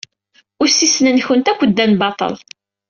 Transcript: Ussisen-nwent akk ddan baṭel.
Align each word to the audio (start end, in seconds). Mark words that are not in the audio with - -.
Ussisen-nwent 0.63 1.51
akk 1.51 1.61
ddan 1.69 1.91
baṭel. 1.99 2.33